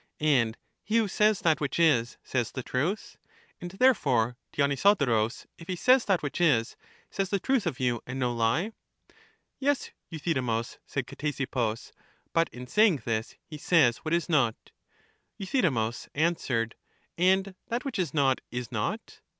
And 0.19 0.57
he 0.83 0.97
who 0.97 1.07
says 1.07 1.41
that 1.41 1.61
which 1.61 1.79
is, 1.79 2.17
says 2.23 2.51
the 2.51 2.63
truth. 2.63 3.17
And 3.59 3.69
therefore 3.69 4.35
Dionysodorus, 4.51 5.45
if 5.59 5.67
he 5.67 5.75
says 5.75 6.05
that 6.05 6.23
which 6.23 6.41
is, 6.41 6.75
says 7.11 7.29
the 7.29 7.39
truth 7.39 7.67
of 7.67 7.79
you 7.79 8.01
and 8.07 8.17
no 8.17 8.33
lie. 8.33 8.71
Yes, 9.59 9.91
Euthydemus, 10.09 10.79
said 10.87 11.05
Ctesippus; 11.05 11.91
but 12.33 12.49
in 12.49 12.65
saying 12.65 13.03
this, 13.05 13.35
he 13.45 13.59
says 13.59 13.97
what 13.97 14.15
is 14.15 14.27
not. 14.27 14.71
Euthydemus 15.37 16.09
answered: 16.15 16.73
And 17.15 17.53
that 17.67 17.85
which 17.85 17.99
is 17.99 18.11
not 18.11 18.41
is 18.49 18.71
not. 18.71 19.21